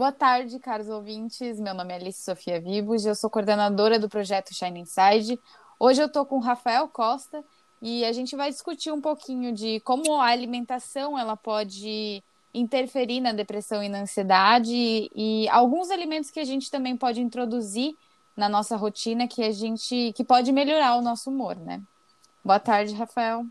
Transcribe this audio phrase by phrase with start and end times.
[0.00, 1.60] Boa tarde, caros ouvintes.
[1.60, 5.38] Meu nome é Alice Sofia Vivos, eu sou coordenadora do projeto Shine Inside.
[5.78, 7.44] Hoje eu estou com o Rafael Costa
[7.82, 12.24] e a gente vai discutir um pouquinho de como a alimentação ela pode
[12.54, 17.94] interferir na depressão e na ansiedade e alguns alimentos que a gente também pode introduzir
[18.34, 21.82] na nossa rotina que a gente que pode melhorar o nosso humor, né?
[22.42, 23.44] Boa tarde, Rafael.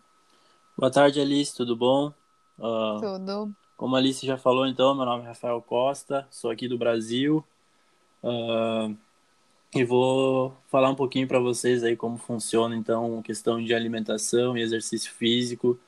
[0.75, 2.11] Boa tarde, Alice, tudo bom?
[2.57, 3.55] Uh, tudo.
[3.79, 7.41] Como a Alice já falou, então, meu nome é Rafael Costa, sou aqui do Brasil
[8.21, 8.93] uh,
[9.73, 14.57] e vou falar um pouquinho para vocês aí como funciona, então, a questão de alimentação
[14.57, 15.79] e exercício físico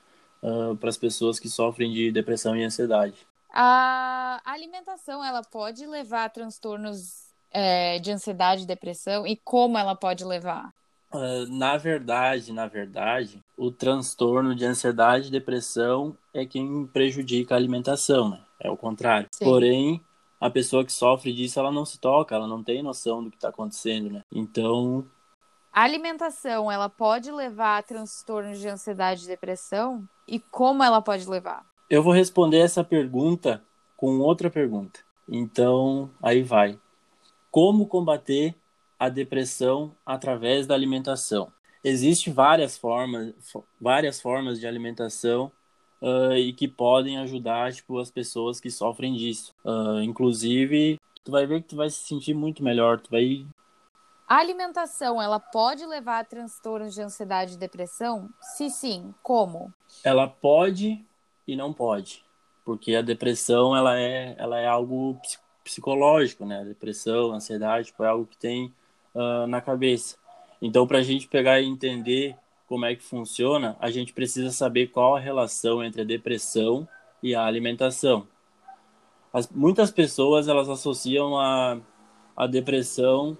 [0.41, 3.27] uh, para as pessoas que sofrem de depressão e ansiedade.
[3.53, 9.97] A alimentação, ela pode levar a transtornos é, de ansiedade e depressão e como ela
[9.97, 10.73] pode levar?
[11.13, 17.57] Uh, na verdade, na verdade, o transtorno de ansiedade e depressão é quem prejudica a
[17.57, 18.39] alimentação, né?
[18.59, 19.27] É o contrário.
[19.31, 19.43] Sim.
[19.43, 20.01] Porém,
[20.39, 23.35] a pessoa que sofre disso, ela não se toca, ela não tem noção do que
[23.37, 24.23] está acontecendo, né?
[24.31, 25.05] Então...
[25.73, 30.07] A alimentação, ela pode levar a transtornos de ansiedade e depressão?
[30.27, 31.65] E como ela pode levar?
[31.89, 33.61] Eu vou responder essa pergunta
[33.97, 35.01] com outra pergunta.
[35.29, 36.79] Então, aí vai.
[37.49, 38.55] Como combater
[39.01, 41.51] a depressão através da alimentação?
[41.83, 43.33] Existem várias formas,
[43.79, 45.51] várias formas de alimentação
[45.99, 49.55] uh, e que podem ajudar tipo, as pessoas que sofrem disso.
[49.65, 53.43] Uh, inclusive, tu vai ver que tu vai se sentir muito melhor, tu vai
[54.27, 58.29] a alimentação, ela pode levar a transtornos de ansiedade e depressão?
[58.39, 59.73] Se sim, como?
[60.05, 61.03] Ela pode
[61.45, 62.23] e não pode,
[62.63, 65.19] porque a depressão ela é, ela é algo
[65.65, 66.61] psicológico, né?
[66.61, 68.73] A depressão, a ansiedade, tipo, é algo que tem
[69.13, 70.17] uh, na cabeça.
[70.61, 72.35] Então, para a gente pegar e entender
[72.67, 76.87] como é que funciona, a gente precisa saber qual a relação entre a depressão
[77.21, 78.27] e a alimentação.
[79.33, 81.79] As, muitas pessoas elas associam a,
[82.35, 83.37] a depressão,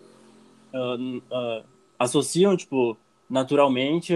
[0.74, 1.66] uh, uh,
[2.00, 2.98] associam tipo
[3.30, 4.14] naturalmente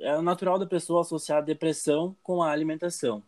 [0.00, 3.22] é natural da pessoa associar a depressão com a alimentação.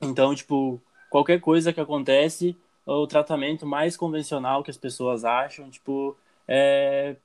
[0.00, 2.56] Então, tipo, qualquer coisa que acontece,
[2.96, 6.16] o tratamento mais convencional que as pessoas acham, tipo,
[6.46, 7.16] é,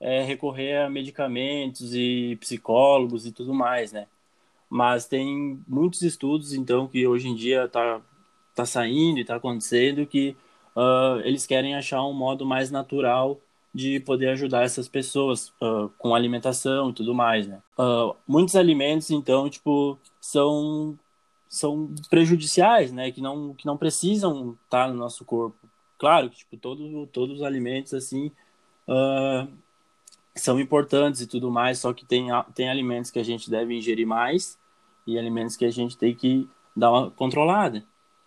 [0.00, 4.06] é recorrer a medicamentos e psicólogos e tudo mais, né?
[4.68, 8.00] Mas tem muitos estudos, então, que hoje em dia tá,
[8.54, 10.36] tá saindo e tá acontecendo que
[10.74, 13.40] uh, eles querem achar um modo mais natural
[13.72, 17.60] de poder ajudar essas pessoas uh, com alimentação e tudo mais, né?
[17.78, 20.98] Uh, muitos alimentos, então, tipo, são
[21.54, 23.12] são prejudiciais, né?
[23.12, 25.56] Que não, que não precisam estar no nosso corpo.
[25.96, 28.32] Claro que, tipo, todo, todos os alimentos, assim,
[28.88, 29.48] uh,
[30.34, 34.06] são importantes e tudo mais, só que tem, tem alimentos que a gente deve ingerir
[34.06, 34.58] mais
[35.06, 37.84] e alimentos que a gente tem que dar uma controlada.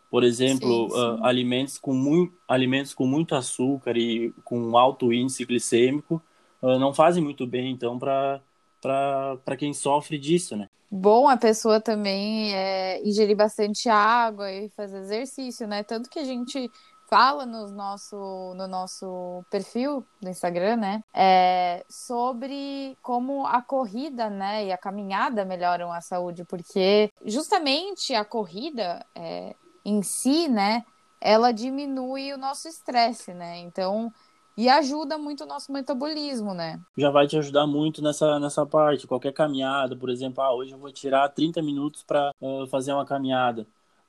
[0.09, 1.01] Por exemplo, sim, sim.
[1.01, 6.21] Uh, alimentos, com muito, alimentos com muito açúcar e com alto índice glicêmico
[6.61, 8.41] uh, não fazem muito bem, então, para
[8.81, 10.67] para quem sofre disso, né?
[10.89, 15.83] Bom a pessoa também é, ingerir bastante água e fazer exercício, né?
[15.83, 16.69] Tanto que a gente
[17.09, 21.03] fala no nosso, no nosso perfil do Instagram, né?
[21.13, 24.65] É, sobre como a corrida, né?
[24.65, 30.83] E a caminhada melhoram a saúde, porque justamente a corrida é, em si, né?
[31.19, 33.57] Ela diminui o nosso estresse, né?
[33.59, 34.11] Então
[34.57, 36.79] e ajuda muito o nosso metabolismo, né?
[36.97, 39.05] Já vai te ajudar muito nessa, nessa parte.
[39.05, 43.05] Qualquer caminhada, por exemplo, ah, hoje eu vou tirar 30 minutos para uh, fazer uma
[43.05, 43.67] caminhada.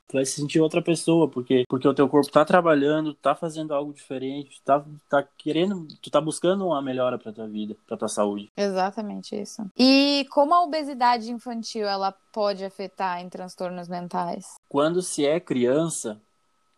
[0.08, 3.74] Tu vai se sentir outra pessoa, porque, porque o teu corpo tá trabalhando, tá fazendo
[3.74, 8.08] algo diferente, tá, tá querendo, tu tá buscando uma melhora pra tua vida, pra tua
[8.08, 8.50] saúde.
[8.56, 9.66] Exatamente isso.
[9.76, 14.54] E como a obesidade infantil, ela pode afetar em transtornos mentais?
[14.66, 16.18] Quando se é criança,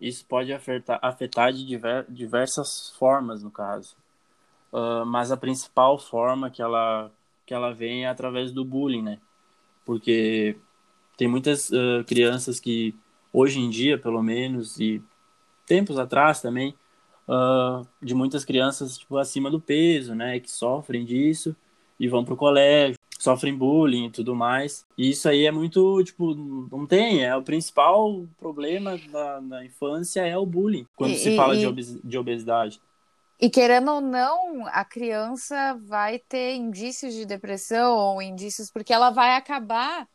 [0.01, 3.95] isso pode afetar, afetar de diver, diversas formas, no caso.
[4.73, 7.11] Uh, mas a principal forma que ela,
[7.45, 9.19] que ela vem é através do bullying, né?
[9.85, 10.57] Porque
[11.17, 12.95] tem muitas uh, crianças que,
[13.33, 15.03] hoje em dia, pelo menos, e
[15.67, 16.75] tempos atrás também,
[17.29, 20.41] uh, de muitas crianças tipo, acima do peso, né?
[20.41, 21.55] Que sofrem disso
[22.01, 24.87] e vão para o colégio sofrem bullying e tudo mais.
[24.97, 30.27] E isso aí é muito, tipo, não tem, é o principal problema da, da infância
[30.27, 32.81] é o bullying, quando e, se fala e, de, de obesidade.
[33.39, 39.11] E querendo ou não, a criança vai ter indícios de depressão ou indícios, porque ela
[39.11, 40.09] vai acabar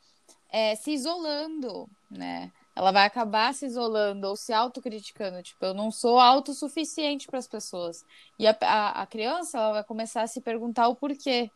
[0.51, 2.51] é, se isolando, né?
[2.75, 5.41] Ela vai acabar se isolando ou se autocriticando.
[5.41, 8.03] Tipo, eu não sou autossuficiente para as pessoas.
[8.37, 11.49] E a, a, a criança ela vai começar a se perguntar o porquê.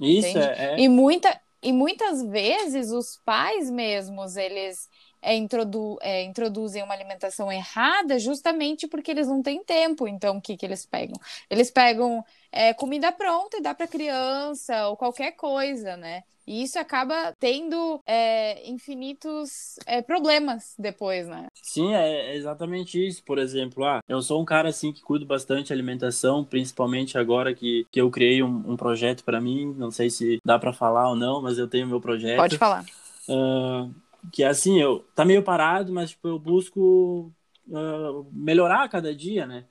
[0.00, 4.88] Isso é, é, E, muita, e muitas vezes os pais mesmos, eles
[5.24, 10.06] é, introdu é, introduzem uma alimentação errada justamente porque eles não têm tempo.
[10.06, 11.18] Então, o que, que eles pegam?
[11.48, 16.22] Eles pegam é, comida pronta e dá para criança ou qualquer coisa, né?
[16.46, 21.46] E isso acaba tendo é, infinitos é, problemas depois, né?
[21.62, 23.24] Sim, é exatamente isso.
[23.24, 27.54] Por exemplo, ah, eu sou um cara assim que cuido bastante de alimentação, principalmente agora
[27.54, 29.74] que, que eu criei um, um projeto para mim.
[29.78, 32.36] Não sei se dá para falar ou não, mas eu tenho meu projeto.
[32.36, 32.84] Pode falar.
[33.26, 33.90] Uh,
[34.32, 37.32] que assim, eu tá meio parado, mas tipo, eu busco
[37.68, 39.64] uh, melhorar a cada dia, né?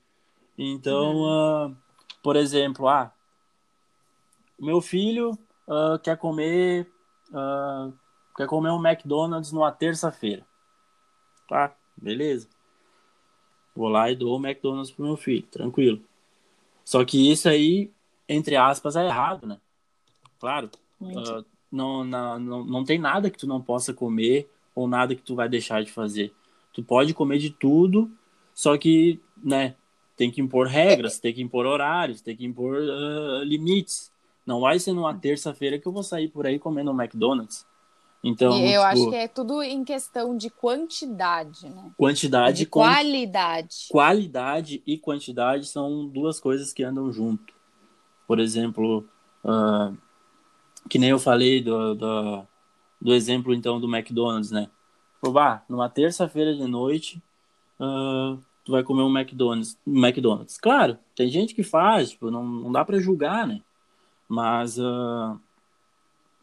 [0.57, 1.75] Então, uh,
[2.21, 3.11] por exemplo, ah,
[4.59, 5.31] meu filho
[5.67, 6.87] uh, quer comer
[8.37, 10.45] quer comer um McDonald's numa terça-feira,
[11.47, 11.75] tá?
[11.97, 12.47] Beleza.
[13.75, 15.99] Vou lá e dou o McDonald's pro meu filho, tranquilo.
[16.85, 17.91] Só que isso aí,
[18.29, 19.59] entre aspas, é errado, né?
[20.39, 20.69] Claro.
[21.01, 25.21] Uh, não, não, não, não tem nada que tu não possa comer ou nada que
[25.21, 26.31] tu vai deixar de fazer.
[26.71, 28.11] Tu pode comer de tudo,
[28.53, 29.75] só que, né,
[30.15, 34.11] tem que impor regras, tem que impor horários, tem que impor uh, limites.
[34.45, 37.65] Não vai ser numa terça-feira que eu vou sair por aí comendo um McDonald's.
[38.23, 41.91] Então, e eu tipo, acho que é tudo em questão de quantidade, né?
[41.97, 43.87] Quantidade de qualidade.
[43.89, 47.53] Qualidade e quantidade são duas coisas que andam junto.
[48.25, 49.05] Por exemplo,
[49.43, 49.97] uh,
[50.89, 52.43] que nem eu falei do, do,
[53.01, 54.69] do, exemplo então do McDonald's, né?
[55.21, 55.31] Pô,
[55.69, 57.21] numa terça-feira de noite,
[57.79, 60.57] uh, tu vai comer um McDonald's, McDonald's.
[60.57, 63.61] Claro, tem gente que faz, tipo, não, não dá para julgar, né?
[64.27, 65.39] Mas, uh,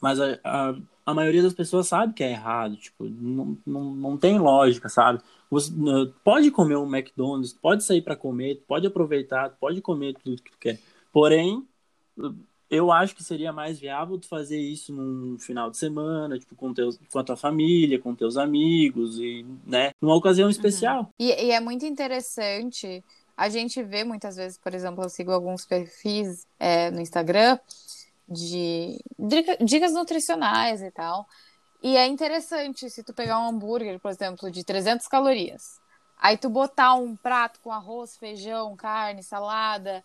[0.00, 0.74] mas a, a,
[1.06, 5.20] a, maioria das pessoas sabe que é errado, tipo, não, não, não tem lógica, sabe?
[5.50, 10.42] Você uh, pode comer um McDonald's, pode sair para comer, pode aproveitar, pode comer tudo
[10.42, 10.78] que tu quer.
[11.12, 11.66] Porém,
[12.70, 16.72] eu acho que seria mais viável tu fazer isso num final de semana, tipo, com,
[16.72, 20.52] teus, com a tua família, com teus amigos, e, né, numa ocasião uhum.
[20.52, 21.00] especial.
[21.00, 21.08] Uhum.
[21.18, 23.04] E, e, é muito interessante,
[23.36, 27.58] a gente vê muitas vezes, por exemplo, eu sigo alguns perfis é, no Instagram
[28.28, 29.02] de
[29.60, 31.26] dicas nutricionais e tal,
[31.82, 35.80] e é interessante se tu pegar um hambúrguer, por exemplo, de 300 calorias,
[36.16, 40.04] aí tu botar um prato com arroz, feijão, carne, salada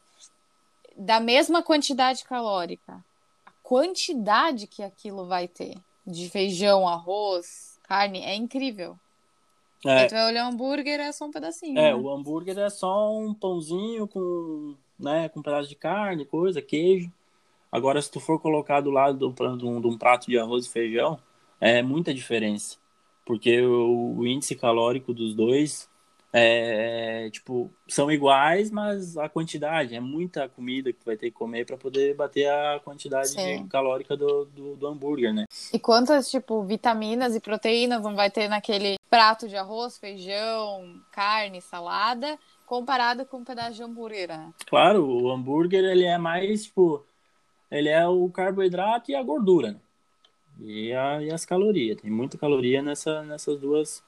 [0.96, 3.04] da mesma quantidade calórica,
[3.46, 8.98] a quantidade que aquilo vai ter de feijão, arroz, carne é incrível.
[9.86, 10.08] É.
[10.08, 11.78] Vai olhar o hambúrguer, é só um pedacinho.
[11.78, 11.96] É, né?
[11.96, 17.12] o hambúrguer é só um pãozinho com, né, com um pedaço de carne, coisa, queijo.
[17.72, 20.70] Agora, se tu for colocar do lado de um, de um prato de arroz e
[20.70, 21.20] feijão,
[21.60, 22.78] é muita diferença.
[23.26, 25.90] Porque o, o índice calórico dos dois
[26.38, 31.66] é, tipo, são iguais, mas a quantidade é muita comida que vai ter que comer
[31.66, 33.34] para poder bater a quantidade
[33.70, 35.46] calórica do, do, do, hambúrguer, né?
[35.72, 41.62] E quantas, tipo, vitaminas e proteínas não vai ter naquele prato de arroz, feijão, carne,
[41.62, 44.52] salada, comparado com um pedaço de hambúrguer, né?
[44.66, 47.06] Claro, o hambúrguer, ele é mais, tipo,
[47.72, 49.80] ele é o carboidrato e a gordura, né?
[50.60, 52.02] E, a, e as calorias.
[52.02, 54.04] Tem muita caloria nessa, nessas duas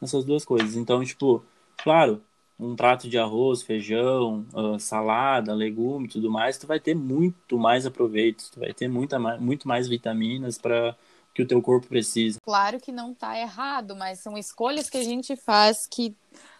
[0.00, 0.74] nessas duas coisas.
[0.74, 1.44] Então, tipo,
[1.82, 2.22] Claro,
[2.58, 7.84] um prato de arroz, feijão, uh, salada, legume, tudo mais, tu vai ter muito mais
[7.84, 10.96] aproveito, tu vai ter muita, muito mais vitaminas para
[11.34, 12.38] que o teu corpo precisa.
[12.42, 16.14] Claro que não está errado, mas são escolhas que a gente faz que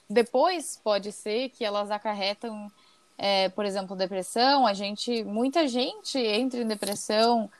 [0.08, 2.70] depois pode ser que elas acarretam,
[3.16, 4.66] é, por exemplo, depressão.
[4.66, 7.50] A gente, muita gente entra em depressão,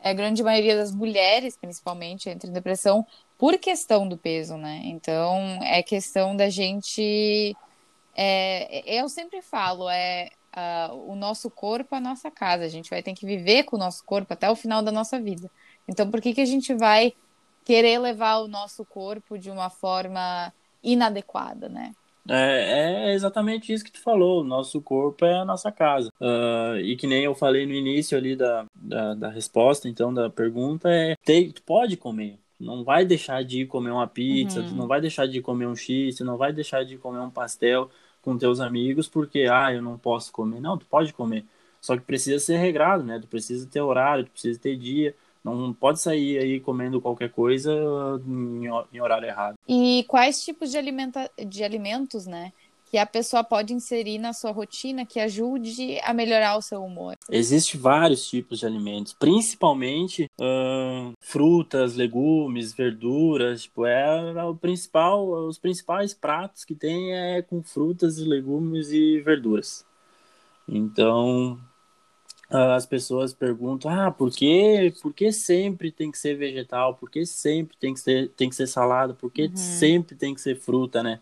[0.00, 3.06] é, a grande maioria das mulheres, principalmente, entra em depressão
[3.42, 4.82] por questão do peso, né?
[4.84, 7.56] Então, é questão da gente.
[8.14, 12.62] É, eu sempre falo, é uh, o nosso corpo, a nossa casa.
[12.62, 15.18] A gente vai ter que viver com o nosso corpo até o final da nossa
[15.18, 15.50] vida.
[15.88, 17.14] Então, por que, que a gente vai
[17.64, 21.90] querer levar o nosso corpo de uma forma inadequada, né?
[22.28, 24.44] É, é, exatamente isso que tu falou.
[24.44, 26.12] Nosso corpo é a nossa casa.
[26.20, 30.30] Uh, e que nem eu falei no início ali da, da, da resposta, então, da
[30.30, 31.16] pergunta, é:
[31.52, 34.68] tu pode comer não vai deixar de ir comer uma pizza, uhum.
[34.68, 37.90] tu não vai deixar de comer um X, não vai deixar de comer um pastel
[38.22, 40.60] com teus amigos porque, ah, eu não posso comer.
[40.60, 41.44] Não, tu pode comer.
[41.80, 43.18] Só que precisa ser regrado, né?
[43.18, 45.14] Tu precisa ter horário, tu precisa ter dia.
[45.42, 47.72] Não pode sair aí comendo qualquer coisa
[48.92, 49.56] em horário errado.
[49.68, 52.52] E quais tipos de, alimenta de alimentos, né?
[52.92, 57.16] Que a pessoa pode inserir na sua rotina que ajude a melhorar o seu humor?
[57.30, 60.30] Existem vários tipos de alimentos, principalmente
[61.18, 63.62] frutas, legumes, verduras.
[63.62, 69.22] Tipo, é, é o principal, os principais pratos que tem é com frutas, legumes e
[69.22, 69.86] verduras.
[70.68, 71.58] Então,
[72.50, 76.94] as pessoas perguntam: ah, por que, por que sempre tem que ser vegetal?
[76.96, 79.14] Por que sempre tem que ser, tem que ser salada?
[79.14, 79.56] Por que uhum.
[79.56, 81.20] sempre tem que ser fruta, né?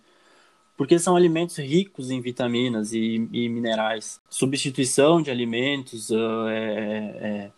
[0.81, 4.19] Porque são alimentos ricos em vitaminas e, e minerais.
[4.31, 7.51] Substituição de alimentos uh, é,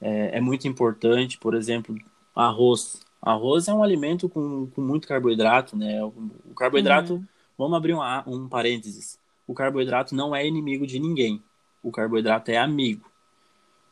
[0.00, 1.36] é, é, muito importante.
[1.36, 1.94] Por exemplo,
[2.34, 3.02] arroz.
[3.20, 6.02] Arroz é um alimento com, com muito carboidrato, né?
[6.02, 6.14] O,
[6.50, 7.24] o carboidrato, uhum.
[7.58, 9.18] vamos abrir um, um parênteses.
[9.46, 11.42] O carboidrato não é inimigo de ninguém.
[11.82, 13.12] O carboidrato é amigo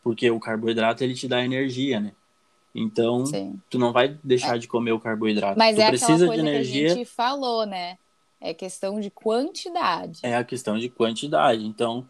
[0.03, 2.13] porque o carboidrato ele te dá energia, né?
[2.75, 3.61] Então, Sim.
[3.69, 4.59] tu não vai deixar é.
[4.59, 5.59] de comer o carboidrato.
[5.59, 6.87] Mas tu é precisa aquela coisa de energia.
[6.87, 7.99] que a gente falou, né?
[8.41, 10.21] É questão de quantidade.
[10.23, 11.65] É a questão de quantidade.
[11.65, 12.09] Então,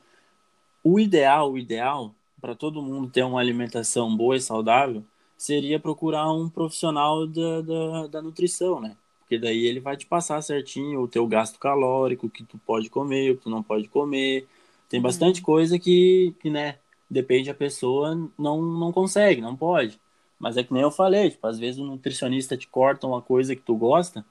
[0.84, 5.04] o ideal, o ideal para todo mundo ter uma alimentação boa e saudável
[5.36, 8.96] seria procurar um profissional da, da, da nutrição, né?
[9.20, 12.90] Porque daí ele vai te passar certinho o teu gasto calórico, o que tu pode
[12.90, 14.46] comer, o que tu não pode comer.
[14.88, 15.46] Tem bastante uhum.
[15.46, 20.00] coisa que, que, né, depende a pessoa, não, não consegue, não pode.
[20.38, 23.54] Mas é que nem eu falei, tipo, às vezes o nutricionista te corta uma coisa
[23.54, 24.24] que tu gosta,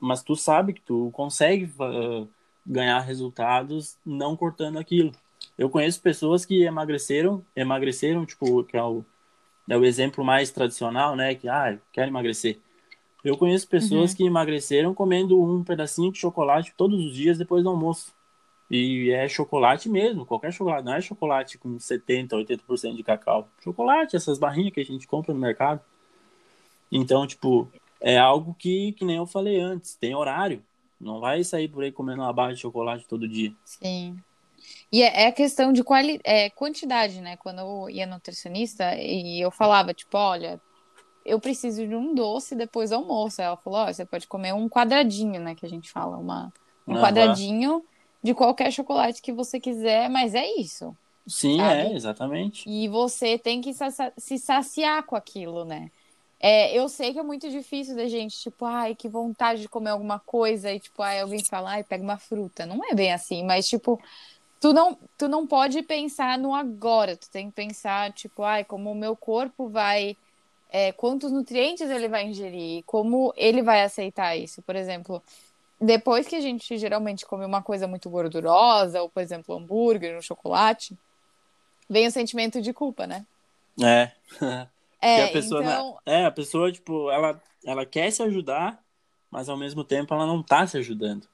[0.00, 2.28] mas tu sabe que tu consegue uh,
[2.66, 5.12] ganhar resultados não cortando aquilo.
[5.56, 9.04] Eu conheço pessoas que emagreceram, emagreceram, tipo, que é o,
[9.68, 11.34] é o exemplo mais tradicional, né?
[11.34, 12.58] Que, ah, quero emagrecer.
[13.24, 14.16] Eu conheço pessoas uhum.
[14.16, 18.12] que emagreceram comendo um pedacinho de chocolate todos os dias depois do almoço.
[18.70, 23.48] E é chocolate mesmo, qualquer chocolate, não é chocolate com 70, 80% de cacau.
[23.62, 25.80] Chocolate, essas barrinhas que a gente compra no mercado.
[26.90, 27.70] Então, tipo,
[28.04, 30.62] é algo que, que nem eu falei antes, tem horário.
[31.00, 33.50] Não vai sair por aí comendo uma barra de chocolate todo dia.
[33.64, 34.16] Sim.
[34.92, 37.38] E é, é questão de quali é, quantidade, né?
[37.38, 40.60] Quando eu ia nutricionista e eu falava, tipo, olha,
[41.24, 43.40] eu preciso de um doce depois do almoço.
[43.40, 45.54] Ela falou, ó, você pode comer um quadradinho, né?
[45.54, 46.52] Que a gente fala, uma,
[46.86, 47.00] um uhum.
[47.00, 47.82] quadradinho
[48.22, 50.94] de qualquer chocolate que você quiser, mas é isso.
[51.26, 51.74] Sim, sabe?
[51.74, 52.68] é, exatamente.
[52.68, 53.72] E você tem que
[54.18, 55.90] se saciar com aquilo, né?
[56.46, 59.88] É, eu sei que é muito difícil da gente, tipo, ai, que vontade de comer
[59.88, 62.66] alguma coisa, e tipo, ai, alguém fala, ai, pega uma fruta.
[62.66, 63.98] Não é bem assim, mas tipo,
[64.60, 68.92] tu não, tu não pode pensar no agora, tu tem que pensar, tipo, ai, como
[68.92, 70.18] o meu corpo vai.
[70.68, 74.60] É, quantos nutrientes ele vai ingerir, como ele vai aceitar isso.
[74.60, 75.22] Por exemplo,
[75.80, 80.20] depois que a gente geralmente come uma coisa muito gordurosa, ou por exemplo, hambúrguer, um
[80.20, 80.94] chocolate,
[81.88, 83.24] vem o sentimento de culpa, né?
[83.82, 84.12] É.
[85.06, 85.98] é a pessoa, então...
[86.06, 88.82] é, a pessoa, tipo, ela, ela quer se ajudar,
[89.30, 91.26] mas ao mesmo tempo ela não tá se ajudando.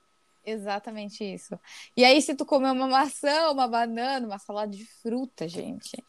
[0.45, 1.59] Exatamente isso.
[1.97, 6.03] E aí, se tu comer uma maçã, uma banana, uma salada de fruta, gente,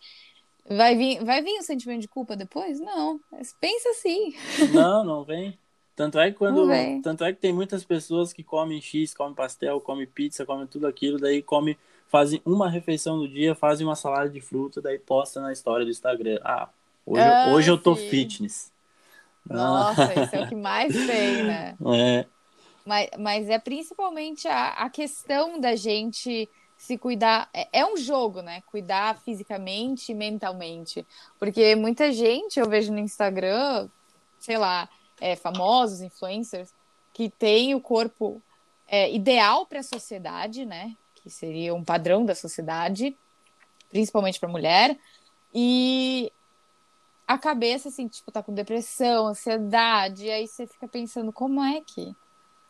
[0.67, 2.79] vai vir, vai vir o sentimento de culpa depois?
[2.79, 3.19] Não.
[3.59, 4.33] Pensa assim.
[4.73, 5.57] Não, não vem.
[5.95, 6.67] Tanto é que quando.
[7.03, 10.87] Tanto é que tem muitas pessoas que comem X, comem pastel, comem pizza, comem tudo
[10.87, 11.77] aquilo, daí come,
[12.07, 15.91] fazem uma refeição no dia, fazem uma salada de fruta, daí posta na história do
[15.91, 16.39] Instagram.
[16.43, 16.69] Ah,
[17.05, 18.71] hoje, ah, hoje eu tô fitness.
[19.45, 20.23] Nossa, ah.
[20.23, 21.77] isso é o que mais tem, né?
[21.95, 22.25] É.
[22.85, 26.49] Mas, mas é principalmente a, a questão da gente
[26.81, 27.47] se cuidar.
[27.53, 28.63] É, é, um jogo, né?
[28.65, 31.05] Cuidar fisicamente e mentalmente.
[31.37, 33.87] Porque muita gente eu vejo no Instagram,
[34.39, 34.89] sei lá,
[35.19, 36.73] é, famosos, influencers,
[37.13, 38.41] que têm o corpo
[38.87, 40.95] é, ideal para a sociedade, né?
[41.15, 43.15] Que seria um padrão da sociedade,
[43.91, 44.97] principalmente para mulher,
[45.53, 46.33] e
[47.31, 51.81] a cabeça, assim, tipo, tá com depressão, ansiedade, e aí você fica pensando, como é
[51.81, 52.13] que.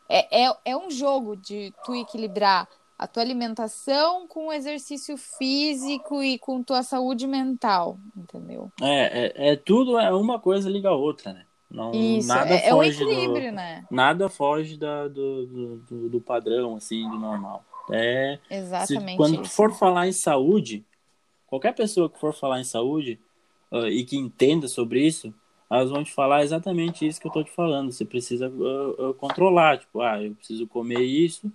[0.08, 6.22] É, é, é um jogo de tu equilibrar a tua alimentação com o exercício físico
[6.22, 8.70] e com tua saúde mental, entendeu?
[8.80, 11.44] É, é, é tudo, é uma coisa liga a outra, né?
[11.68, 13.84] Não, Isso, nada é, foge é um equilíbrio, do, né?
[13.90, 17.64] Nada foge da, do, do, do, padrão, assim, do normal.
[17.90, 19.10] É, Exatamente.
[19.10, 19.54] Se, quando isso.
[19.54, 20.84] for falar em saúde,
[21.48, 23.18] qualquer pessoa que for falar em saúde
[23.72, 25.34] uh, e que entenda sobre isso,
[25.68, 27.90] elas vão te falar exatamente isso que eu tô te falando.
[27.90, 31.50] Você precisa uh, uh, controlar, tipo, ah, eu preciso comer isso,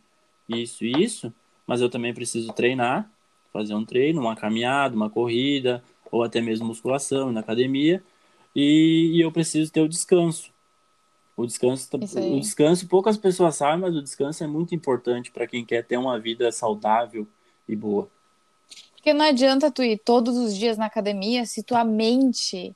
[0.49, 1.31] isso e isso,
[1.67, 3.09] mas eu também preciso treinar,
[3.53, 8.03] fazer um treino, uma caminhada, uma corrida, ou até mesmo musculação na academia,
[8.55, 10.51] e, e eu preciso ter o descanso.
[11.35, 15.63] O descanso, o descanso, poucas pessoas sabem, mas o descanso é muito importante para quem
[15.63, 17.27] quer ter uma vida saudável
[17.69, 18.09] e boa.
[19.07, 22.75] Porque não adianta tu ir todos os dias na academia se tua mente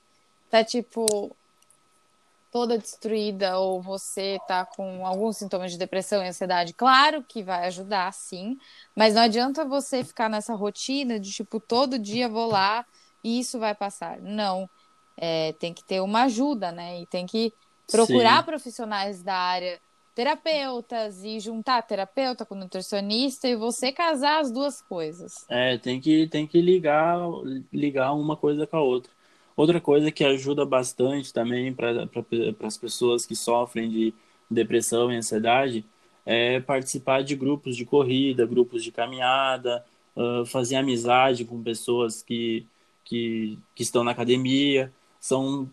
[0.49, 1.35] tá tipo
[2.49, 6.73] toda destruída ou você tá com alguns sintomas de depressão e ansiedade.
[6.73, 8.55] Claro que vai ajudar, sim,
[8.95, 12.85] mas não adianta você ficar nessa rotina de tipo todo dia vou lá
[13.21, 14.17] e isso vai passar.
[14.21, 14.69] Não
[15.17, 17.01] é, tem que ter uma ajuda, né?
[17.01, 17.51] E tem que
[17.91, 18.45] procurar Sim.
[18.45, 19.81] profissionais da área
[20.13, 25.45] terapeutas e juntar terapeuta com nutricionista e você casar as duas coisas.
[25.49, 27.17] É, tem que, tem que ligar,
[27.71, 29.11] ligar uma coisa com a outra.
[29.55, 32.07] Outra coisa que ajuda bastante também para
[32.63, 34.13] as pessoas que sofrem de
[34.49, 35.85] depressão e ansiedade
[36.25, 39.83] é participar de grupos de corrida, grupos de caminhada,
[40.15, 42.65] uh, fazer amizade com pessoas que,
[43.03, 44.91] que, que estão na academia.
[45.19, 45.69] São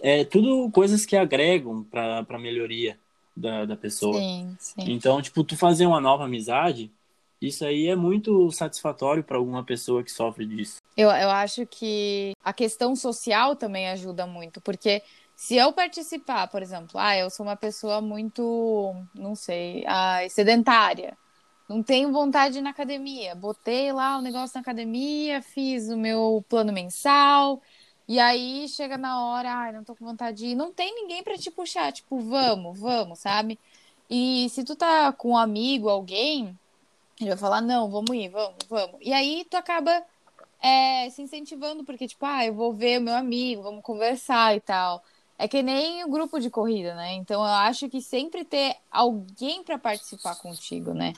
[0.00, 2.98] é, tudo coisas que agregam para a melhoria
[3.36, 4.20] da, da pessoa.
[4.20, 4.92] Sim, sim.
[4.92, 6.92] Então, tipo, tu fazer uma nova amizade,
[7.40, 10.82] isso aí é muito satisfatório para alguma pessoa que sofre disso.
[10.96, 15.02] Eu, eu acho que a questão social também ajuda muito, porque
[15.36, 21.16] se eu participar, por exemplo, ah, eu sou uma pessoa muito, não sei, ah, sedentária,
[21.68, 25.96] não tenho vontade de ir na academia, botei lá o negócio na academia, fiz o
[25.96, 27.60] meu plano mensal,
[28.06, 30.54] e aí chega na hora, ai, não tô com vontade de ir.
[30.54, 33.58] Não tem ninguém para te puxar, tipo, vamos, vamos, sabe?
[34.10, 36.58] E se tu tá com um amigo, alguém,
[37.18, 38.96] ele vai falar, não, vamos ir, vamos, vamos.
[39.00, 40.02] E aí tu acaba
[40.62, 44.60] é, se incentivando, porque, tipo, ah, eu vou ver o meu amigo, vamos conversar e
[44.60, 45.02] tal.
[45.38, 47.14] É que nem o grupo de corrida, né?
[47.14, 51.12] Então eu acho que sempre ter alguém para participar contigo, né?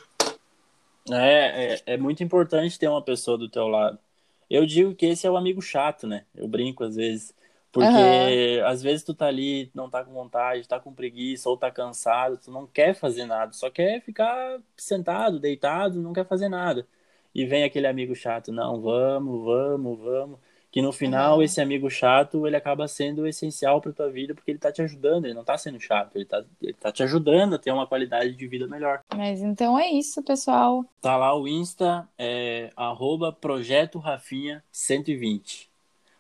[1.11, 3.99] É, é, é muito importante ter uma pessoa do teu lado.
[4.49, 6.25] Eu digo que esse é o amigo chato, né?
[6.35, 7.35] Eu brinco às vezes.
[7.73, 8.67] Porque uhum.
[8.67, 12.39] às vezes tu tá ali, não tá com vontade, tá com preguiça ou tá cansado,
[12.39, 16.87] tu não quer fazer nada, só quer ficar sentado, deitado, não quer fazer nada.
[17.35, 20.39] E vem aquele amigo chato, não, vamos, vamos, vamos
[20.77, 24.59] que no final esse amigo chato ele acaba sendo essencial para tua vida porque ele
[24.59, 27.59] tá te ajudando, ele não tá sendo chato, ele tá, ele tá te ajudando a
[27.59, 29.01] ter uma qualidade de vida melhor.
[29.17, 30.85] Mas então é isso, pessoal.
[31.01, 35.71] Tá lá o Insta, é arroba projeto Rafinha 120.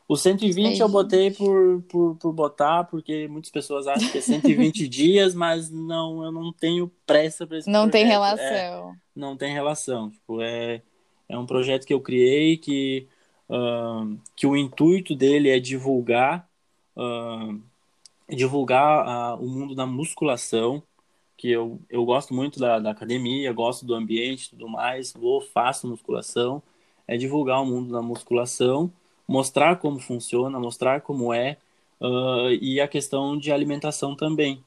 [0.08, 4.88] O 120 eu botei por, por, por botar, porque muitas pessoas acham que é 120
[4.88, 7.92] dias, mas não, eu não tenho pressa para esse Não projeto.
[7.92, 8.40] tem relação.
[8.40, 10.08] É, não tem relação.
[10.08, 10.80] Tipo, é,
[11.28, 13.06] é um projeto que eu criei que
[13.48, 16.48] uh, que o intuito dele é divulgar
[16.96, 17.60] uh,
[18.28, 20.82] divulgar uh, o mundo da musculação,
[21.36, 25.86] que eu, eu gosto muito da, da academia, gosto do ambiente tudo mais, vou, faço
[25.86, 26.62] musculação,
[27.06, 28.90] é divulgar o mundo da musculação,
[29.28, 31.56] mostrar como funciona, mostrar como é,
[32.00, 34.62] uh, e a questão de alimentação também.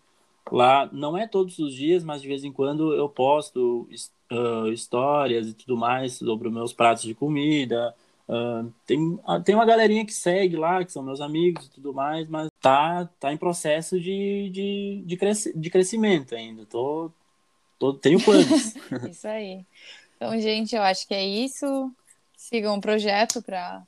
[0.52, 3.88] Lá não é todos os dias, mas de vez em quando eu posto
[4.32, 7.94] uh, histórias e tudo mais sobre meus pratos de comida,
[8.30, 11.92] Uh, tem, ah, tem uma galerinha que segue lá, que são meus amigos e tudo
[11.92, 16.64] mais, mas tá, tá em processo de, de, de, cresci, de crescimento ainda.
[16.68, 17.10] Tô,
[17.80, 18.76] tô, tenho planos.
[19.10, 19.66] isso aí.
[20.16, 21.92] Então, gente, eu acho que é isso.
[22.38, 23.82] Sigam o projeto para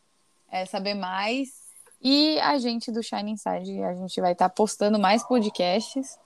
[0.52, 1.62] é, saber mais.
[2.02, 6.18] E a gente do Shine Inside, a gente vai estar tá postando mais podcasts.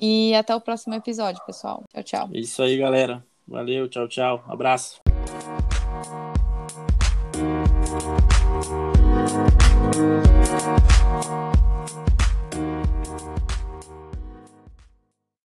[0.00, 1.84] E até o próximo episódio, pessoal.
[1.92, 2.30] Tchau, tchau.
[2.32, 3.22] Isso aí, galera.
[3.46, 4.42] Valeu, tchau, tchau.
[4.48, 5.09] Abraço.
[8.62, 8.94] Thank
[10.84, 10.89] you.